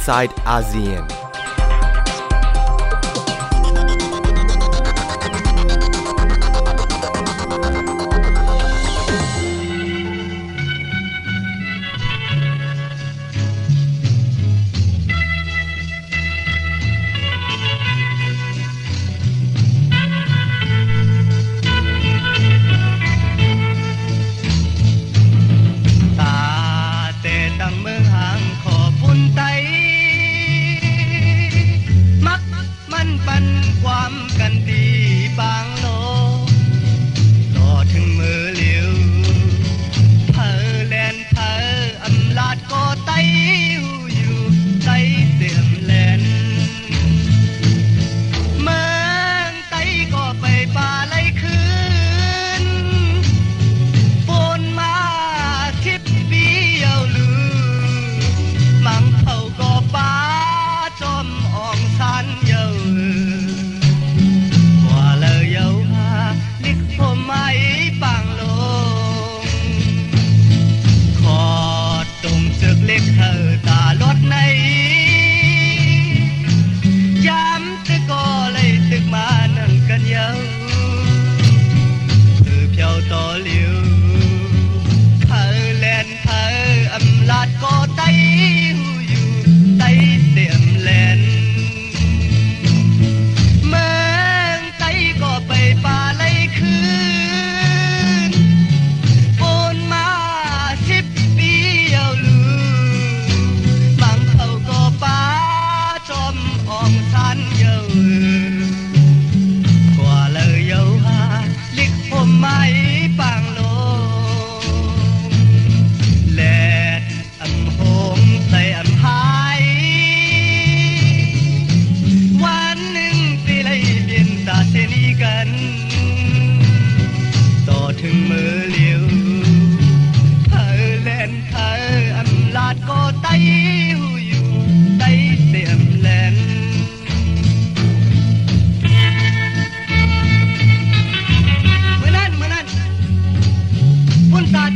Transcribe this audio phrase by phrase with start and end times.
[0.00, 1.19] inside ASEAN.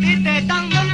[0.05, 0.94] y te dan.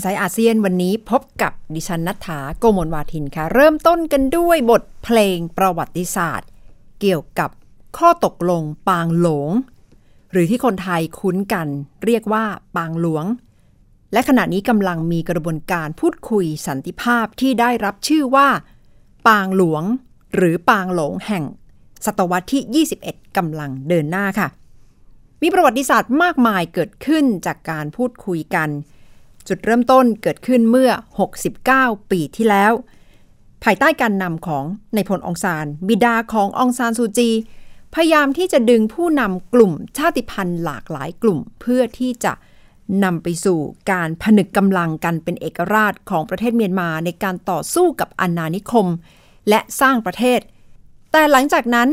[0.00, 6.48] ไซต์อาเซียนวันนี้พบกับดิฉันนัฐาโกมลวาทินค่ะ เริ่มต้นกันด้วยบทเพลงประวัติศาสตร์
[7.00, 7.50] เกี่ยวกับ
[7.98, 9.50] ข้อตกลงปางหลง
[10.32, 11.68] หรือที่คนไทยคุ้นกัน
[12.04, 12.44] เรียกว่า
[12.76, 13.24] ปางหลวง
[14.12, 18.48] และขณะนี้กำลังมีกระบวนการพูดคุยสันติภาพที่ได้รับชื่อว่า
[19.28, 19.82] ปางหลวง
[20.34, 21.44] หรือปางหลงแห่ง
[22.06, 24.48] ศตวรรษที่ 21กำลังเดินหน้าค่ะ
[25.42, 28.68] มีประวัติศาสตร์มากมายเกิดขึ้นจากการพูดคุยกัน
[29.48, 30.90] จุดเริ่มต้นเกิดขึ้นเมื่อ
[31.50, 32.72] 69 ปีที่แล้ว
[33.64, 34.64] ภายใต้การนำของ
[34.94, 37.30] ในพลองซาน บิดาขององซานซูจี
[37.94, 42.32] พยายามที่จะดึงผู้นำกลุ่มชาติพันธุ์หลากหลายกลุ่มเพื่อที่จะ
[43.04, 43.58] นำไปสู่
[43.90, 48.86] การผนึกกำลังกันเป็นเอกราชของประเทศเมียนมาในการต่อสู้กับอาณานิคม
[49.48, 50.40] และสร้างประเทศ
[51.12, 51.88] แต่หลังจากนั้น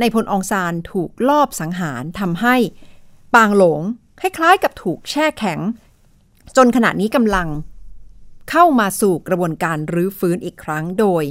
[0.00, 2.56] ในพลองซานถูกลอบสังหารทำให้
[3.34, 3.80] ปางหลง
[4.20, 5.60] คล้ายๆกับถูกแช่แข็ง
[6.56, 7.48] จนขณะนี้กำลัง
[8.50, 11.24] เข้ามาสู่กระบวนการรื้อฟื้นอีกครั้งโดย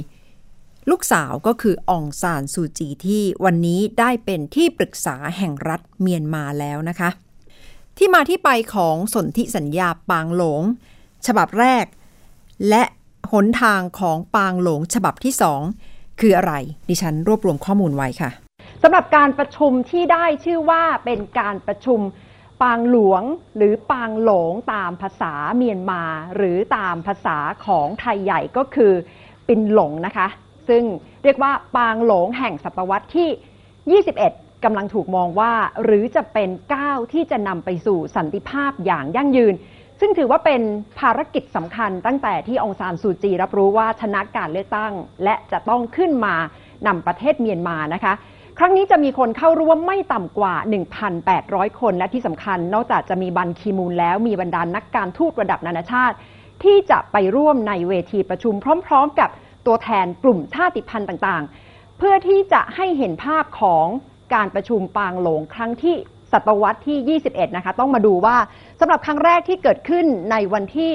[0.90, 7.10] ลูกสาวก็คือองซานซูจีที่วันนี้ได้เป็นที่ปรึกษาแห่งรัฐเมียนมาแล้วนะคะ
[7.98, 10.62] ที่มาที่ไปของสนธิสัญญาปางหลง
[11.26, 11.84] ฉบับแรก
[12.68, 12.82] และ
[13.32, 15.60] หนทางของปางหลงฉบับที่สอง
[16.20, 16.52] คืออะไร
[16.88, 18.30] ดิฉันรวบรวมข้อมูลไว้ค่ะ
[18.82, 22.00] สำหรับการประชุมที่ได้ชื่อว่าเป็นการประชุม
[22.62, 23.22] ปางหลวง
[23.56, 26.02] หรือปางหลงตามภาษาเมียนมา
[26.36, 28.92] หรือตามภาษาของไทยใหญ่ก็คือ
[29.48, 30.28] ปินหลงนะคะ
[30.68, 30.82] ซึ่ง
[31.22, 35.52] เรียกว่าปางหลงแห่งศตวรรษที่ 21 กำลังถูกมองว่า
[35.84, 39.54] หรือจะเป็นก้าวที่จะนำไปสู่สันติภาพอย่างยั่งยืน
[40.00, 40.62] ซึ่งถือว่าเป็น
[41.00, 44.92] ภารกิจสำคัญตั้งแต่ที่องซานซูจีรับรู้ว่าชนะการเลือกตั้ง
[45.24, 46.34] และจะต้องขึ้นมา
[46.86, 48.14] นำประเทศเมียนมานะคะ
[48.58, 50.54] ครั้งนี้จะมีคนเข้าร่วมไม่ต่ำกว่า
[51.16, 56.16] 1,800 คนและที่สำคัญ นอกจากจะมีบันคีมูลแล้วมีบรรดานนักการทูตระดับนานาชาติ
[56.62, 58.54] ที่จะไปร่วมในเวทีประชุม
[58.86, 59.30] พร้อม ๆ กับ
[59.66, 63.86] ตัวแทนกลุ่มชาติพันธุ์ต่างๆ เพื่อที่จะให้เห็นภาพของ
[64.34, 65.94] การประชุมปางหลงครั้งที่
[66.32, 68.36] ศตวรรษที่ 21 นะคะ ต้องมาดูว่า
[68.80, 70.92] สำหรับครั้งแรกที่เกิดขึ้นในวันที่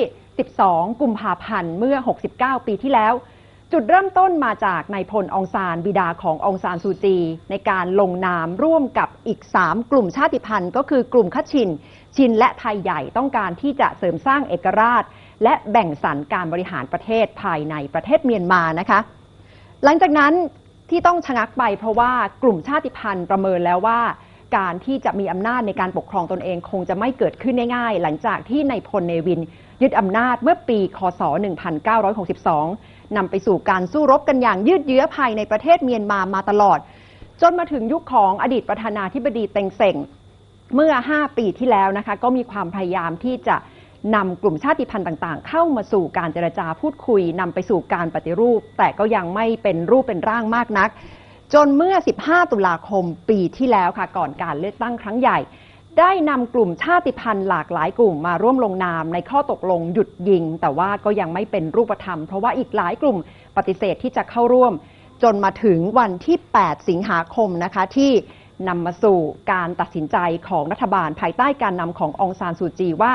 [0.49, 1.97] 12 กุมภาพันธ์เมื่อ
[2.33, 3.13] 69 ปีที่แล้ว
[3.73, 7.17] จุดเริ่มต้นมาจากนายพลองซานบิดาขององซานซูจี
[7.49, 11.69] ในการลงนามร่วมกับอีก 3 กลุ่มชาติพันธุ์ ก็คือกลุ่มคัชิน
[12.15, 15.03] ชินและไทยใหญ่ต้องการที่จะเสริมสร้างเอกราช
[15.43, 18.99] และแบ่งสรรการบริหารประเทศภายในประเทศเมียนมานะคะ
[19.83, 20.33] หลังจากนั้น
[20.89, 22.11] ที่ต้องชะงักไปเพราะว่า
[22.43, 23.99] กลุ่มชาติพันธุ์ประเมินแล้วว่า
[24.57, 29.41] การที่จะมีอำนาจในการปกครองตนเองคงจะไม่เกิดขึ้นง่ายๆ หลังจากที่นายพลเนวิน
[29.81, 31.21] ยึดอำนาจเมื่อปี คศ
[32.01, 36.79] 1962 นำไปสู่การสู้รบกันอย่างยืดเยื้อภายในประเทศเมียนมามาตลอด
[37.41, 39.95] จนมาถึงยุคของอดีตประธานาธิบดีเต็งเซ็ง
[40.75, 43.55] เมื่อ 5 ปีที่แล้วนะคะ ก็มีความพยายามที่จะ
[44.15, 50.89] นำกลุ่มชาติพันธุ์ต่างๆ เข้ามาสู่การเจรจาพูดคุยนำไปสู่การปฏิรูป แต่ก็ยังไม่เป็นรูปเป็นร่างมากนัก
[51.53, 55.39] จนเมื่อ 15 ตุลาคมปีที่แล้วค่ะ ก่อนการเลือกตั้งครั้งใหญ่
[55.99, 63.17] ได้นำกลุ่มชาติพันธุ์หลากหลายกลุ่มมาร่วมลงนามในข้อตกลงหยุดยิง แต่ว่าก็ยังไม่เป็นรูปธรรม เพราะว่าอีกหลายกลุ่ม
[63.57, 64.73] ปฏิเสธที่จะเข้าร่วม
[65.23, 68.11] จนมาถึงวันที่ 8 สิงหาคมนะคะที่
[68.67, 69.19] นำมาสู่
[69.51, 70.17] การตัดสินใจ
[70.49, 73.13] ของรัฐบาลภายใต้การนำขององซานซูจีว่า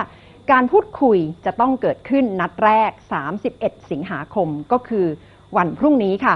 [0.52, 2.90] การพูดคุยจะต้องเกิดขึ้นนัดแรก
[3.40, 5.06] 31 สิงหาคมก็คือ
[5.56, 6.34] วันพรุ่งนี้ค่ะ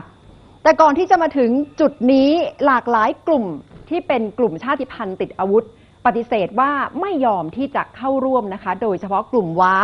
[0.62, 1.50] แต่ก่อนที่จะมาถึง
[1.80, 2.30] จุดนี้
[2.66, 3.44] หลากหลายกลุ่ม
[3.88, 5.64] ที่เป็นกลุ่มชาติพันธุ์ติดอาวุธ
[6.06, 9.74] ปฏิเสธว่าไม่ยอมที่จะเข้าร่วมนะคะ โดยเฉพาะกลุ่มว้า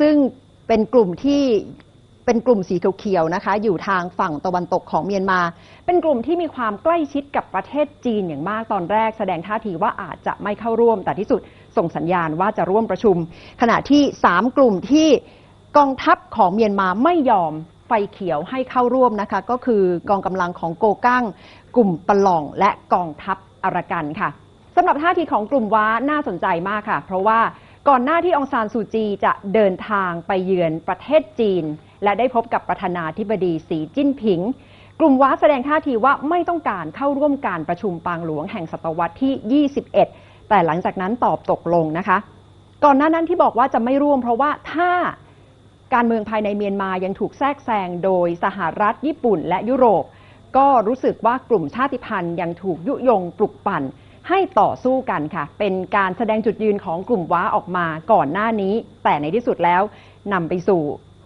[0.00, 0.14] ซึ่ง
[0.68, 1.42] เป็นกลุ่มที่
[2.26, 5.40] เป็นกลุ่มสีเขียวๆนะคะ อยู่ทางฝั่งตะวันตกของเมียนมา
[5.86, 11.40] เป็นกลุ่มที่มีความใกล้ชิดกับประเทศจีนอย่างมากตอนแรก แสดงท่าทีว่าอาจจะไม่เข้าร่วม แต่ที่สุด
[11.76, 13.16] ส่งสัญญาณว่าจะร่วมประชุม
[13.60, 15.08] ขณะที่ 3 กลุ่มที่
[15.76, 17.52] กองทัพของเมียนมาไม่ยอม
[17.88, 21.24] ไฟเขียวให้เข้าร่วมนะคะ ก็คือกองกำลังของโกกั้ง
[21.76, 24.30] กลุ่มปะหล่องและกองทัพอารากันค่ะ
[24.76, 27.40] สำหรับท่าทีของกลุ่มว้าน่าสนใจมากค่ะ เพราะว่า
[27.88, 31.64] ก่อนหน้าที่องซานซูจีจะเดินทางไปเยือนประเทศจีน
[32.02, 34.40] และได้พบกับประธานาธิบดีสีจิ้นผิง
[35.00, 42.18] กลุ่มว้าแสดงท่าทีว่าไม่ต้องการเข้าร่วมการประชุมปางหลวงแห่งศตวรรษที่ 21 แต่หลังจากนั้นตอบตกลงนะคะ
[42.84, 44.90] ก่อนหน้านั้นที่บอกว่าจะไม่ร่วม เพราะว่าถ้า
[45.94, 50.04] การเมืองภายในเมียนมายังถูกแทรกแซงโดยสหรัฐญี่ปุ่น และยุโรป
[50.56, 53.82] ก็รู้สึกว่ากลุ่มชาติพันธุ์ยังถูกยุยงปลุกปั่น
[54.28, 59.82] ให้ต่อสู้กันค่ะ เป็นการแสดงจุดยืนของกลุ่มว้าออกมาก่อนหน้านี้ แต่ในที่สุดแล้ว
[60.32, 60.82] นำไปสู่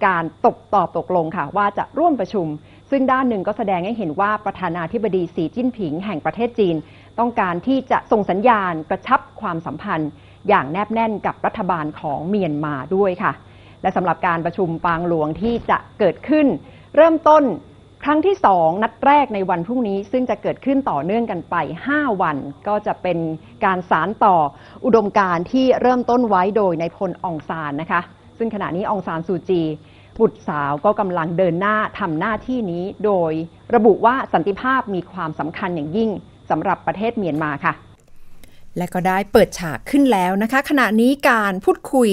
[0.06, 2.46] การตกตอบตกลงค่ะ ว่าจะร่วมประชุม
[2.90, 6.76] ซึ่งด้านหนึ่งก็แสดงให้เห็นว่าประธานาธิบดีสีจิ้นผิงแห่งประเทศจีน
[7.18, 10.10] ต้องการที่จะส่งสัญญาณกระชับความสัมพันธ์
[10.48, 13.32] อย่างแนบแน่นกับรัฐบาลของเมียนมาด้วยค่ะ
[13.82, 16.46] และสำหรับการประชุมปางหลวงที่จะเกิดขึ้น
[16.96, 17.44] เริ่มต้น
[18.04, 21.56] ครั้งที่ 2 นัดแรกในวันพรุ่งนี้ ซึ่งจะเกิดขึ้นต่อเนื่องกันไป
[21.90, 22.36] 5 วัน
[22.68, 23.18] ก็จะเป็น
[23.64, 24.36] การสารต่อ
[24.84, 28.00] อุดมการที่เริ่มต้นไว้โดยในพลองซานนะคะ
[28.38, 29.62] ซึ่งขณะนี้องซานซูจี
[30.20, 33.32] บุตรสาวก็กำลังเดินหน้าทำหน้าที่นี้ โดย
[33.74, 36.10] ระบุว่าสันติภาพมีความสำคัญอย่างยิ่ง
[36.50, 37.72] สำหรับประเทศเมียนมาค่ะ
[38.76, 42.10] และก็ได้เปิดฉากขึ้นแล้วนะคะ ขณะนี้การพูดคุย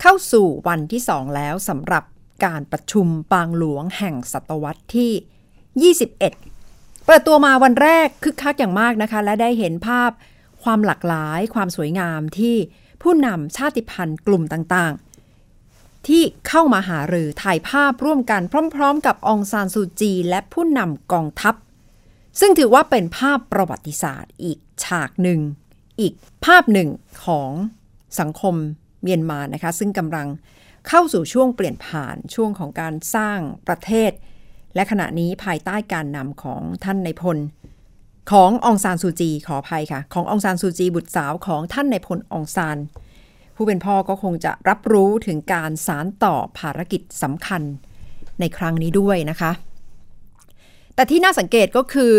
[0.00, 2.04] เข้าสู่วันที่สองแล้วสำหรับ
[2.44, 6.18] การประชุมปางหลวงแห่งศตวรรษที่ 21
[7.06, 10.10] เปิดตัวมาวันแรกคึกคักอย่างมากนะคะ และได้เห็นภาพ
[10.62, 12.56] ความหลากหลาย ความสวยงามที่
[13.02, 18.42] ผู้นำชาติพันธุ์กลุ่มต่างๆ ที่เข้ามาหารือถ่ายภาพร่วมกัน
[18.74, 21.54] พร้อม ๆ กับองซานซูจี และผู้นำกองทัพ
[22.40, 25.40] ซึ่งถือว่าเป็นภาพประวัติศาสตร์อีกฉากหนึ่ง
[26.00, 26.12] อีก
[26.44, 26.88] ภาพหนึ่ง
[27.24, 27.50] ของ
[28.20, 28.54] สังคม
[29.02, 30.26] เมียนมานะคะ ซึ่งกำลัง
[30.88, 34.12] เข้าสู่ช่วงเปลี่ยนผ่านช่วงของการสร้างประเทศ
[34.74, 37.38] และขณะนี้ภายใต้การนำของท่านในพล
[38.32, 42.78] ขององซานซูจีขออภัยค่ะ ขององซานซูจีบุตรสาวของท่านในพลองซาน
[43.56, 47.62] ผู้เป็นพ่อก็คงจะรับรู้ถึงการสารต่อภารกิจสำคัญ
[48.40, 49.52] ในครั้งนี้ด้วยนะคะ
[50.94, 52.12] แต่ที่น่าสังเกตก็คือ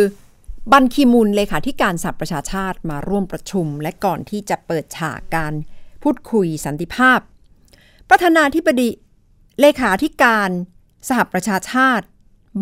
[0.71, 5.53] บันคีมุนเลขาธิการสหประชาชาติมาร่วมประชุม และก่อนที่จะเปิดฉากการ
[6.03, 7.19] พูดคุยสันติภาพ
[8.13, 8.89] ประธานาธิบดี
[9.61, 10.49] เลขาธิการ
[11.07, 12.05] สหประชาชาติ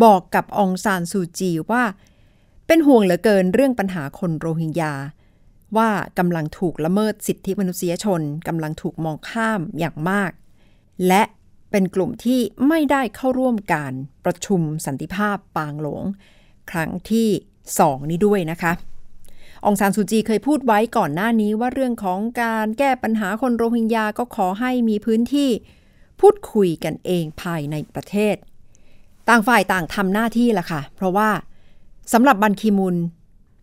[0.03, 1.83] บอกกับองซานซูจีว่า
[2.67, 4.93] เป็นห่วงเหลือเกินเรื่องปัญหาคนโรฮิงญา
[5.77, 5.89] ว่า
[6.19, 10.31] กำลังถูกละเมิดสิทธิมนุษยชนกำลังถูกมองข้ามอย่างมาก
[11.07, 11.23] และ
[11.71, 13.93] เป็นกลุ่มที่ไม่ได้เข้าร่วมการ
[14.25, 16.03] ประชุมสันติภาพปางหลง
[16.71, 17.29] ครั้งที่
[17.69, 18.71] 2 นี้ด้วยนะคะ
[19.65, 25.49] องซานซูจีเคยพูดไว้ก่อนหน้านี้ว่าเรื่องของการแก้ปัญหาคนโรฮิงญาก็ขอให้มีพื้นที่
[26.21, 28.35] พูดคุยกันเองภายในประเทศ
[29.27, 31.29] ต่างฝ่ายต่างทำหน้าที่ละค่ะ เพราะว่า
[32.13, 32.95] สำหรับบันคีมุน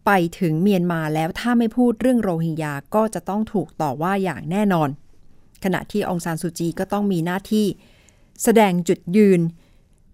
[0.06, 4.88] ไปถึงเมียนมาแล้วถ้าไม่พูดเรื่องโรฮิงญาก็จะต้องถูกต่อว่าอย่างแน่นอน
[5.64, 7.66] ขณะที่องซานซูจีก็ต้องมีหน้าที่
[8.42, 9.40] แสดงจุดยืน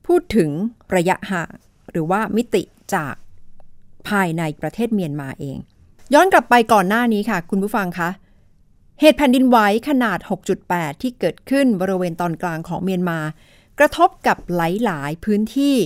[0.07, 0.51] พูดถึง
[0.97, 1.53] ระยะห่าง
[1.91, 2.62] หรือว่ามิติ
[2.95, 3.15] จาก
[4.09, 5.59] ภายในประเทศเมียนมาเอง
[6.14, 8.11] ย้อนกลับไปก่อนหน้านี้ค่ะ คุณผู้ฟังคะ
[9.00, 10.19] เหตุแผ่นดินไหวขนาด
[10.61, 13.19] 6.8 ที่เกิดขึ้นบริเวณตอนกลางของเมียนมา
[13.78, 15.76] กระทบกับหลายๆพื้นที่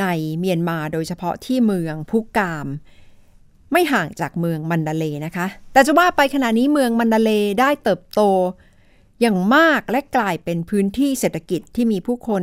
[0.00, 0.06] ใน
[0.38, 2.66] เมียนมาโดยเฉพาะที่เมืองพุกาม
[3.72, 8.20] ไม่ห่างจากเมืองมันดาเลนะคะ แต่จะว่าไปขณะนี้เมืองมันดาเลได้เติบโต
[9.20, 12.42] อย่างมากและกลายเป็นพื้นที่เศรษฐกิจที่มีผู้คน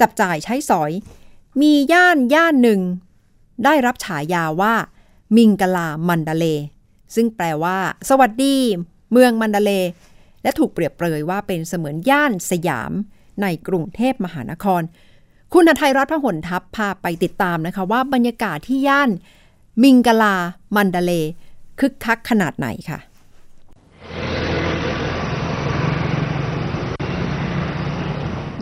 [0.00, 0.90] จับจ่ายใช้สอย
[1.60, 2.80] มีย่านย่านหนึ่ง
[3.64, 4.74] ได้รับฉายาว่า
[5.36, 6.44] มิงกลามันดาเล
[7.14, 7.76] ซึ่งแปลว่า
[8.08, 8.56] สวัสดี
[9.12, 9.72] เมืองมันดาเล
[10.42, 12.92] และถูกเปรียบเปรยว่าเป็นเสมือนย่านสยาม
[13.42, 14.82] ในกรุงเทพมหานคร
[15.52, 19.10] คุณไทยรัฐพหลทัพพาไปติดตามนะคะว่าบรรยากาศที่ย่าน
[19.82, 20.36] มิงกลา
[20.76, 21.12] มันดาเล
[21.80, 22.98] คึกคักขนาดไหนค่ะ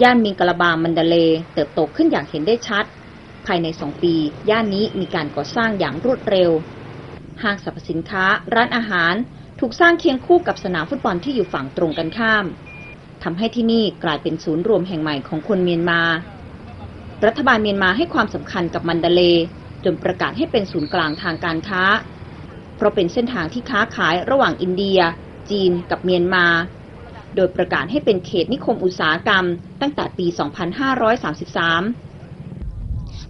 [0.02, 1.16] ย่านมิงกะลาบามันดาเล
[1.54, 2.84] เติบโตขึ้นอย่างเห็นได้ชัด
[3.46, 4.14] ภายในสองปี
[4.50, 6.50] ย่านนี้มีการก่อสร้างอย่างรวดเร็ว
[7.42, 9.14] ห้างสรรพสินค้า ร้านอาหาร
[9.60, 12.44] ถูกสร้างเคียงคู่กับสนามฟุตบอลที่อยู่ฝั่งตรงกันข้าม
[13.22, 16.00] ทำให้ที่นี่กลายเป็นศูนย์รวมแห่งใหม่ของคนเมียนมา
[17.26, 19.22] รัฐบาลเมียนมาให้ความสำคัญกับมันดาเล
[19.84, 21.82] จนประกาศให้เป็นศูนย์กลางทางการค้า
[22.76, 25.00] เพราะเป็นเส้นทางที่ค้าขายระหว่างอินเดีย
[25.50, 26.46] จีนกับเมียนมา
[27.36, 29.44] โดยประกาศให้เป็นเขตนิคมอุตสาหกรรม
[29.80, 30.26] ตั้งแต่ปี
[31.68, 32.11] 2533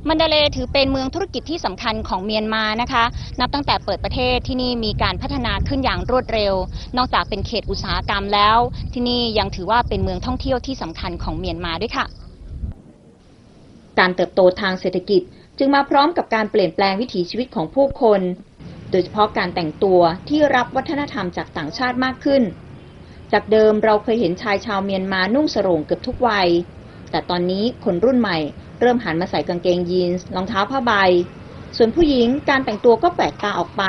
[0.09, 3.05] มันเดเลถือเป็นเมืองธุรกิจที่สำคัญของเมียนมานะคะ
[3.41, 6.55] นับตั้งแต่เปิดประเทศที่นี่มีการพัฒนาขึ้นอย่างรวดเร็ว
[6.97, 8.57] นอกจากเป็นเขตอุตสาหกรรมแล้ว
[8.93, 12.07] ที่นี่ยังถือว่าเป็นเมืองท่องเที่ยวที่สำคัญของเมียนมาด้วยค่ะ
[13.99, 15.23] การเติบโตทางเศรษฐกิจ
[15.59, 18.21] จึงมาพร้อมกับการเปลี่ยนแปลงวิถีชีวิตของผู้คน
[18.91, 22.43] โดยเฉพาะการแต่งตัวที่รับวัฒนธรรมจากต่างชาติมากขึ้น
[23.33, 26.49] จากเดิมเราเคยเห็นชายชาวเมียนมานุ่งสรงเกือบทุกวัย
[27.11, 28.39] แต่ตอนนี้คนรุ่นใหม่
[28.83, 30.93] เริ่มหันมาใส่กางเกงยีนส์รองเท้าผ้าใบ
[31.77, 33.85] ส่วนผู้หญิงการแต่งตัวก็แปลกตาออกไป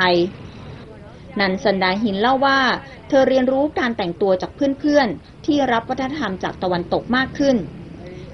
[1.40, 2.60] นันสันดาหินเล่าว่า
[3.08, 7.56] เธอเรียนรู้การแต่งตัวจากเพื่อนๆ ที่รับวัฒนธรรมจากตะวันตกมากขึ้น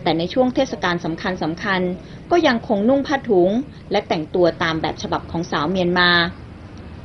[0.03, 3.51] แต่ในช่วงเทศกาลสำคัญสำคัญๆก็ยังคงนุ่งผ้าถุง
[3.91, 6.11] และแต่งตัวตามแบบฉบับของสาวเมียนมา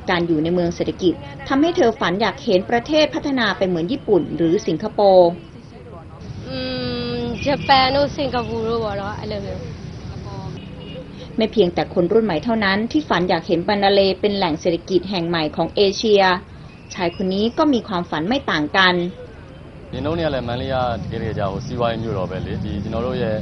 [0.10, 1.14] การอยู่ในเมืองเศรษฐกิจ
[1.48, 5.30] ทำให้เธอฝันอยากเห็นประเทศพัฒนาไปเหมือนญี่ปุ่น หรือสิงคโปร์
[7.45, 9.63] ဂျပန်တို့စင်ကာပူတို့ပေါ့နော်အဲ့လိုမျိုး
[11.37, 16.23] ไม่เพียงแต่คนรุ่นใหม่เท่านั้นที่ฝันอยากเห็นบันดาเลเป็นแหล่งเศรษฐกิจแห่งใหม่ของเอเชีย
[16.95, 18.95] ชายคนนี้ก็มีความฝันไม่ต่างกัน
[19.93, 20.77] ဒီနှုံးเนี่ยလည်းမန္တလေးက
[21.11, 23.37] တကယ်တကယ်ကြာဟိုစီးပွားရေးမြို့တော်ပဲလေဒီကျွန်တော်တို့ရဲ့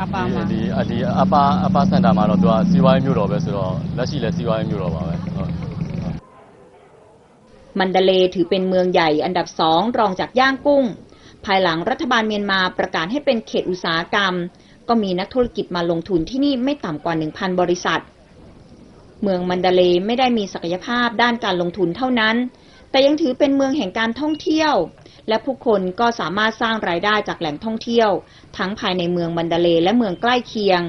[0.00, 5.50] အပါမှာ ဒီဒီဒီအပါအပါစင်တာမှာတော့သူကစီးပွားရေးမြို့တော်ပဲဆိုတော့လက်ရှိလည်းစီးပွားရေးမြို့တော်ပါပဲဟုတ်
[7.78, 10.84] มันดาเลถือเป็นเมืองใหญ่อันดับสองรองจากย่างกุ้ง
[11.45, 14.33] ภายหลังรัฐบาลเมียนมาประกาศให้เป็นเขตอุตสาหกรรม
[14.87, 18.01] ก็มีนักธุรกิจมาลงทุนที่นี่ไม่ต่ำกว่า 1,000 บริษัท
[19.23, 22.35] เมืองมันดาเลไม่ได้มีศักยภาพด้านการลงทุนเท่านั้น
[22.91, 24.73] แต่ยังถือเป็นเมืองแห่งการท่องเที่ยว
[25.27, 28.09] และผู้คนก็สามารถสร้างรายได้จากแหล่งท่องเที่ยว
[28.57, 30.81] ทั้งภายในเมืองมันดาเลและเมืองใกล้เคียง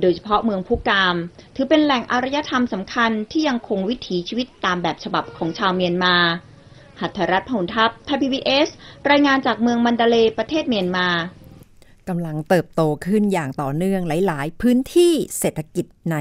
[0.00, 1.16] โดยเฉพาะเมืองพุกาม
[1.56, 6.14] ถือเป็นแหล่งอารยธรรมสำคัญที่ยังคงวิถีชีวิตตามแบบฉบับของชาวเมียนมา
[7.00, 8.68] หัตถรัตน์พหุนทัพไทยพีบีเอส
[9.10, 11.08] รายงานจากเมืองมันดาเลประเทศเมียนมา
[12.08, 16.16] กำลังเติบโตขึ้นอย่างต่อเนื่องหลาย ๆ พื้นที่เศรษฐกิจใน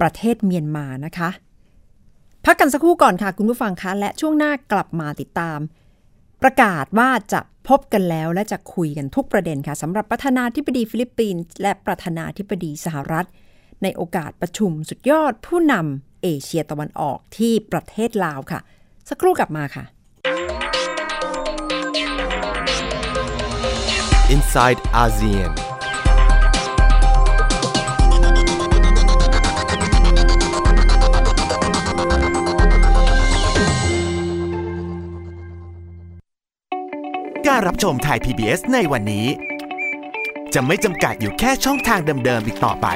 [0.00, 1.30] ประเทศเมียนมานะคะ
[2.44, 5.58] พักกันสักครู่ก่อนค่ะคุณผู้ฟังคะ และช่วงหน้ากลับมาติดตาม
[6.42, 13.26] ประกาศว่าจะพบกันแล้วและจะคุยกันทุกประเด็นค่ะสำหรับประธานาธิบดีฟิลิปปินส์และประธานาธิบดีสหรัฐ
[13.82, 18.60] ในโอกาสประชุมสุดยอดผู้นำเอเชียตะวันออกที่ประเทศลาวค่ะ
[19.08, 19.84] สักครู่กลับมาค่ะ
[24.34, 25.52] inside ASEAN..
[37.48, 39.26] การรับชมไทย PBS ในวันนี้
[40.54, 42.88] จะไม่จำกัดอยู่แค่ช่องทางเดิมๆอีกต่อไป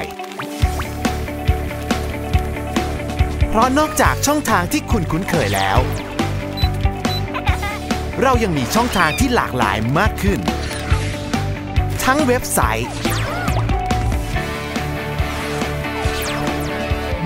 [3.53, 5.79] เพราะนอกจากช่องทางที่คุณคุ้นเคยแล้ว
[8.21, 10.39] เรายังมีช่องทางที่หลากหลายมากขึ้น
[12.03, 12.91] ทั้งเว็บไซต์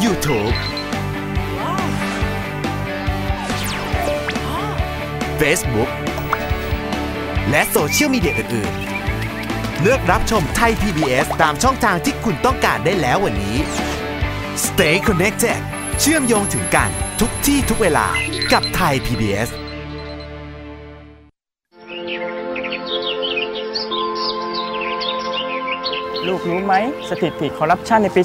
[0.04, 0.56] YouTube
[5.40, 5.90] Facebook
[7.50, 8.74] และโซเชียลมีเดียอื่น
[9.28, 13.58] ๆ เลือกรับชมไทย PBS ตามช่องทางที่คุณต้องการได้แล้ววันนี้
[14.66, 15.62] Stay connected
[16.02, 18.08] เชื่อมโยงถึงกันทุกที่ทุกเวลา
[18.54, 19.50] กับไทย PBS
[26.28, 26.76] ลูกรู้ไหม
[27.10, 28.22] สถิติคอร์รัปชันในปี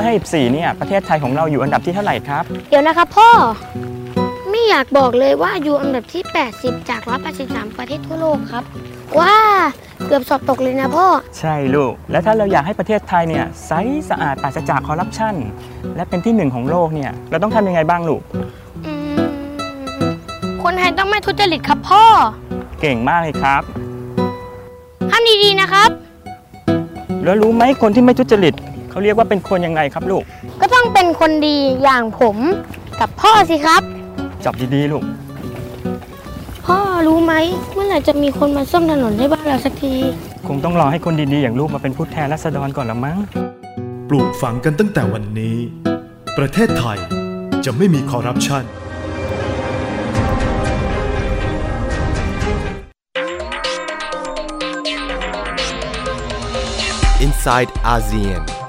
[0.00, 3.30] 2554 เนี่ย ประเทศไทยของเราอยู่อันดับที่เท่าไหร่ครับ เดี๋ยวนะครับพ่อ
[4.50, 6.22] ไม่อยากบอกเลยว่าอยู่อันดับที่
[6.56, 7.00] 80 จาก
[7.40, 8.64] 183 ประเทศทั่วโลกครับ
[9.18, 9.36] ว้า
[9.91, 11.06] เกือบสอบตกเลยนะพ่อ
[11.38, 13.72] ใช่ลูก และถ้าเราอยากให้ประเทศไทยเนี่ยใส
[14.10, 15.34] สะอาดปราศจากคอร์รัปชัน
[15.96, 18.22] และเป็นที่หนึ่งของโลกเนี่ยเราต้องทำยังไงบ้างลูก
[18.86, 19.20] อืม
[20.62, 22.04] คนไทยต้องไม่ทุจริตครับพ่อ
[22.80, 23.62] เก่งมากเลยครับ
[25.10, 25.90] ทำดีๆนะครับ
[27.24, 28.54] แล้วรู้ไหมคนที่ไม่ทุจริต
[28.90, 30.22] เขาเรียกว่าเป็นคนยังไงครับลูก
[30.60, 32.36] ก็ต้องเป็นคนดีอย่างผม
[33.00, 33.82] กับพ่อสิครับ
[34.44, 35.21] จับดีๆลูกพ่อ
[37.06, 37.34] รู้ไหม
[37.74, 39.94] เมื่อไหร่จะมีคนมาซ่อมถนนให้บ้านเราสักที
[40.48, 43.18] คงต้องรอให้คนดีๆ อย่างลูกมาเป็นผู้แทนรัษฎรก่อนละมั้ง
[44.08, 45.56] ปลูกฝังกันตั้งแต่วันนี้
[46.38, 46.98] ประเทศไทย
[47.64, 48.64] จะไม่มีคอร์รัปชัน
[57.26, 58.61] inside ASEAN.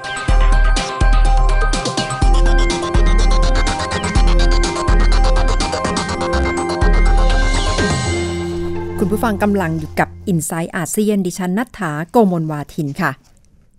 [9.06, 13.10] คุณผู้ฟังกำลังอยู่กับ i n s i ซต์อาเซียนดิฉันนัฐาโกมลวาทินค่ะ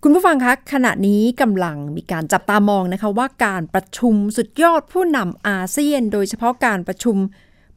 [0.02, 7.16] คุณผู้ฟังคะขณะนี้กำลังมีการจับตามองนะคะว่าการประชุมสุดยอดผู้นำอาเซียน โดยเฉพาะการประชุม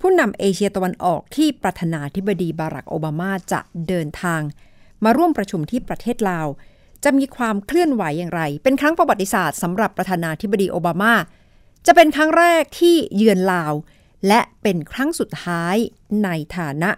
[0.02, 4.42] ผู้นำเอเชียตะวันออกที่ประธานาธิบดีบารักโอบามาจะเดินทาง
[5.04, 6.48] มาร่วมประชุมที่ประเทศลาว
[7.04, 11.14] จะมีความเคลื่อนไหวอย่างไร เป็นครั้งประวัติศาสตร์สำหรับประธานาธิบดีโอบามา
[11.86, 13.74] จะเป็นครั้งแรกที่เยือนลาว
[14.28, 15.76] และเป็นครั้งสุดท้าย
[16.24, 16.92] ในฐานะ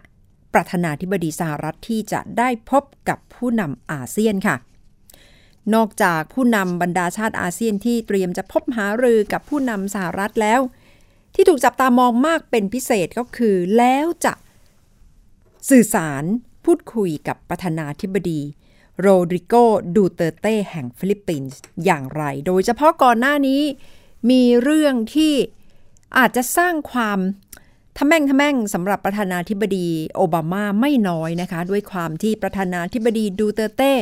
[0.54, 4.56] ประธานาธิบดีสหรัฐที่จะได้พบกับผู้นำอาเซียนค่ะ
[5.76, 10.62] นอกจากผู้นำบรรดาชาติอาเซียนที่เตรียมจะพบหารือกับผู้นำสหรัฐแล้ว
[11.36, 14.34] ที่ถูกจับตามองมากเป็นพิเศษก็คือแล้วจะ
[15.70, 16.24] สื่อสาร
[16.66, 18.42] พูดคุยกับประธานาธิบดี
[19.00, 19.54] โรดริโก
[19.96, 23.62] ดูเตเต้แห่งฟิลิปปินส์อย่างไร โดยเฉพาะก่อนหน้านี้
[24.30, 25.34] มีเรื่องที่
[26.18, 27.20] อาจจะสร้างความ
[27.98, 33.94] ทะแม่งทะแม่งสำหรับประธานาธิบดีโอบามาไม่น้อยนะคะ ด้วยความที่ประธานาธิบดีดูเตเต้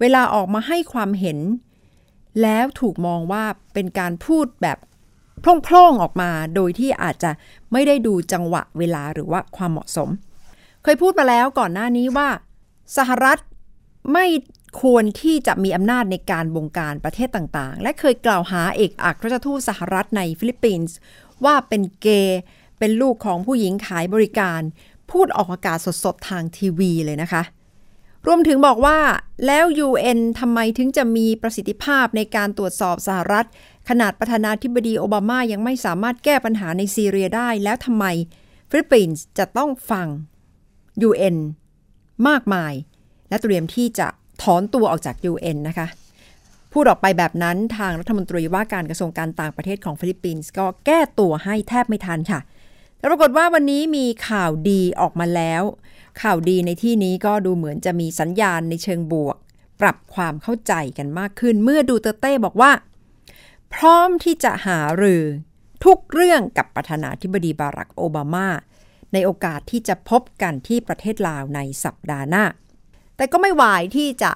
[0.00, 1.38] เวลาออกมาให้ความเห็น
[2.42, 4.78] แล้วถูกมองว่าเป็นการพูดแบบ
[5.68, 7.30] พร่องๆออกมา โดยที่อาจจะ
[7.72, 10.08] ไม่ได้ดูจังหวะเวลาหรือว่าความเหมาะสม
[10.82, 12.28] เคยพูดมาแล้วก่อนหน้านี้ว่า
[12.96, 13.38] สหรัฐ
[14.12, 14.26] ไม่
[14.82, 20.96] ควรที่จะมีอำนาจในการบงการประเทศต่างๆ และเคยกล่าวหาเอกอัครราชทูตสหรัฐในฟิลิปปินส์
[21.44, 22.40] ว่าเป็นเกย์
[22.78, 24.60] เป็นลูกของผู้หญิงขายบริการ
[25.10, 27.42] พูดออกอากาศสดๆ ทางทีวีเลยนะคะ
[28.26, 28.98] รวมถึงบอกว่า
[29.46, 33.46] แล้ว UN ทำไมถึงจะมีประสิทธิภาพในการตรวจสอบสหรัฐ
[33.88, 38.04] ขนาดประธานาธิบดีโอบามายังไม่สามารถแก้ปัญหาในซีเรียได้ แล้วทำไม
[38.70, 40.06] ฟิลิปปินส์จะต้องฟัง
[41.08, 41.36] UN
[42.28, 42.72] มากมาย
[43.28, 44.08] และเตรียมที่จะ
[44.42, 45.86] ถอนตัวออกจาก UN นะคะ
[46.72, 52.40] พูดออกไปแบบนั้นทางรัฐมนตรีว่าการกระทรวงการต่างประเทศของฟิลิปปินส์ก็แก้ตัวให้แทบไม่ทันค่ะ
[52.98, 55.62] แต่ปรากฏว่าวันนี้มีข่าวดีออกมาแล้ว
[56.22, 59.36] ข่าวดีในที่นี้ก็ดูเหมือนจะมีสัญญาณในเชิงบวก
[59.80, 62.72] ปรับความเข้าใจกันมากขึ้น เมื่อดูเตเต้บอกว่า
[63.74, 65.22] พร้อมที่จะหารือ
[65.84, 68.48] ทุกเรื่องกับประธานาธิบดีบารักโอบามา
[69.12, 72.44] ในโอกาสที่จะพบกันที่ประเทศลาวในสัปดาห์หน้า
[73.16, 74.32] แต่ก็ไม่วายที่จะ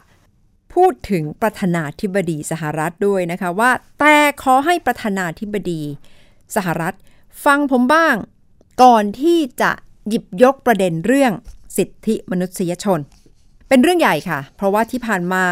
[0.75, 3.71] พูดถึงประธานาธิบดีสหรัฐด้วยนะคะว่า
[4.01, 5.83] แต่ขอให้ประธานาธิบดี
[6.57, 6.95] สหรัฐ
[7.45, 8.15] ฟังผมบ้าง
[8.83, 9.71] ก่อนที่จะ
[10.09, 11.33] หยิบยกประเด็นเรื่อง
[11.77, 13.01] สิทธิมนุษยชน
[13.69, 15.45] เป็นเรื่องใหญ่ค่ะ เพราะว่าที่ผ่านมา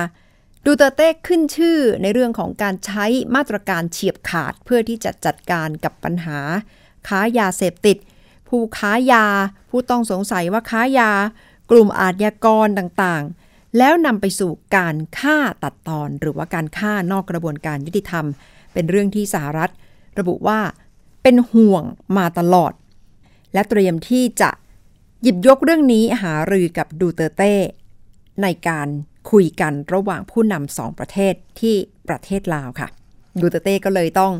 [0.65, 6.39] ดูเตเต้ขึ้นชื่อในเรื่องของการใช้มาตรการเฉียบขาดเพื่อที่จะจัดการกับปัญหา
[7.09, 7.97] ค้ายาเสพติด
[8.49, 9.27] ผู้ค้ายา
[9.71, 11.11] ผู้ต้องสงสัยว่าค้ายา
[11.71, 18.25] กลุ่มอาชญากรต่างๆ แล้วนำไปสู่การฆ่าตัดตอน หรือว่าการฆ่านอกกระบวนการยุติธรรม
[18.73, 19.71] เป็นเรื่องที่สหรัฐ
[20.19, 20.61] ระบุว่า
[21.23, 21.83] เป็นห่วง
[22.19, 22.73] มาตลอด
[23.53, 24.51] และเตรียมที่จะ
[25.23, 27.55] หยิบยกเรื่องนี้หารือกับดูเตเต้
[28.43, 28.89] ในการ
[29.31, 31.75] คุยกันระหว่างผู้นำสองประเทศที่
[32.09, 32.89] ประเทศลาวค่ะ
[33.41, 34.33] ดูเตเต้ก็เลยต้อง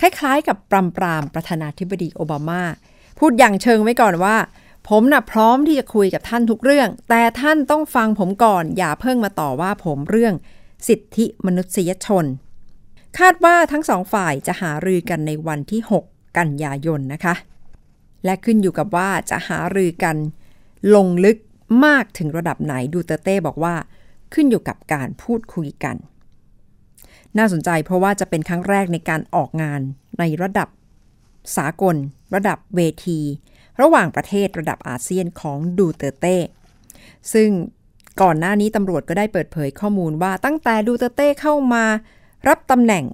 [0.00, 2.62] คล้ายๆ กับปรามปรามประธานาธิบดีโอบามา
[3.18, 4.36] พูดอย่างเชิงไว้ก่อนว่า
[4.88, 10.34] ผมนะ่ะพร้อมที่จะคุยกับท่านทุกเรื่อง แต่ท่านต้องฟังผมก่อน อย่าเพิ่งมาต่อว่าผมเรื่อง
[10.88, 12.24] สิทธิมนุษยชน
[13.18, 16.02] คาดว่าทั้งสองฝ่ายจะหารือกันในวันที่ 6
[16.38, 17.34] กันยายนนะคะ
[18.24, 20.16] และขึ้นอยู่กับว่าจะหารือกัน
[20.94, 21.38] ลงลึก
[21.84, 23.74] มากถึงระดับไหนดูเตเต้บอกว่า
[24.34, 25.96] ขึ้นอยู่กับการพูดคุยกัน
[27.38, 29.80] น่าสนใจเพราะว่าจะเป็นครั้งแรกในการออกงาน
[30.18, 30.68] ในระดับ
[31.56, 31.96] สากล
[32.34, 33.20] ระดับเวที
[33.80, 36.36] ระหว่างประเทศระดับอาเซียนของดูเตเต้
[37.32, 37.48] ซึ่ง
[38.22, 41.84] ก่อนหน้านี้ตำรวจก็ได้เปิดเผยข้อมูลว่าตั้งแต่ดูเตเต้เข้ามา
[42.48, 43.04] รับตำแหน่ง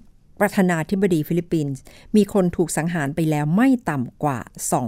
[0.40, 1.80] ประธานาธิบดีฟิลิปปินส์
[2.16, 4.38] มีคนถูกสังหารไปแล้วไม่ต่ำกว่า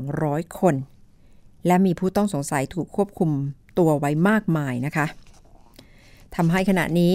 [0.04, 0.74] 200 คน
[1.66, 3.30] และมีผู้ต้องสงสัยถูกควบคุม
[3.78, 5.06] ตัวไว้มากมายนะคะ
[6.36, 7.12] ทำให้ขณะนี้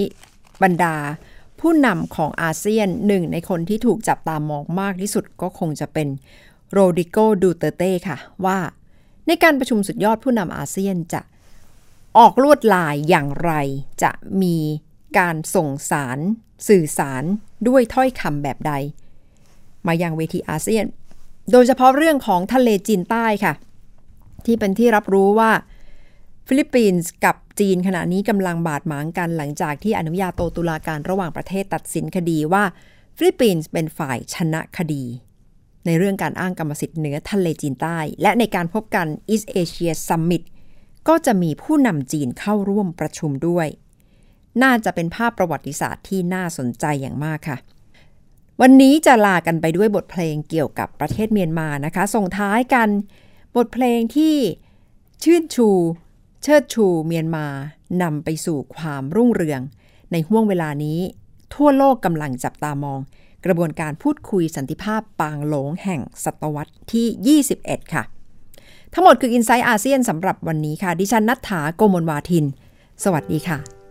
[0.63, 0.95] บรรดา
[1.59, 6.07] ผู้นำของอาเซียนหนึ่งในคนที่ถูกจับตามองมากที่สุดก็คงจะเป็น
[6.71, 8.57] โรดิโกดูเตเต้ค่ะ ว่า
[9.27, 11.21] ในการประชุมสุดยอดผู้นำอาเซียนจะ
[12.17, 13.51] ออกลวดลายอย่างไร
[14.03, 14.57] จะมี
[15.17, 16.19] การส่งสาร
[16.67, 17.23] สื่อสาร
[17.67, 18.73] ด้วยถ้อยคำแบบใด
[19.87, 20.85] มายังเวทีอาเซียน
[21.51, 23.53] โดยเฉพาะเรื่องของทะเลจีนใต้ค่ะ
[24.45, 25.51] ที่เป็นที่รับรู้ว่า
[26.47, 32.63] ฟิลิปปินส์กับจีนขณะนี้กำลังบาดหมางกันหลังจากที่อนุญาโตตุลาการระหว่างประเทศตัดสินคดีว่า
[33.17, 35.03] ฟิลิปปินส์เป็นฝ่ายชนะคดี
[35.85, 40.43] ในเรื่องการอ้างกรรมสิทธิ์เหนือทะเลจีนใต้ และในการพบกัน East Asia Summit
[41.07, 43.67] ก็จะมีผู้นำจีนเข้าร่วมประชุมด้วย
[44.63, 47.57] น่าจะเป็นภาพประวัติศาสตร์ที่น่าสนใจอย่างมากค่ะ
[48.61, 52.89] วันนี้จะลากันไปด้วยบทเพลงเกี่ยวกับประเทศเมียนมานะคะ ส่งท้ายกัน
[53.55, 54.35] บทเพลงที่
[55.23, 55.69] ชื่นชู
[56.43, 57.45] เชิดชูเมียนมา
[58.01, 59.61] นำไปสู่ความรุ่งเรือง
[60.11, 60.99] ในห่วงเวลานี้
[61.53, 62.99] ทั่วโลกกำลังจับตามอง
[63.45, 68.03] กระบวนการพูดคุยสันติภาพปางหลงแห่งศตวรรษที่ 21 ค่ะ
[68.93, 72.45] ทั้งหมดคือ i n s i ซต์อาเซียนสำหรับวันนี้ค่ะ ดิฉันนัฐถาโกมลวาทิน
[73.03, 73.82] สวัสดีค่ะ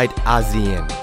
[0.00, 0.99] inside ASEAN.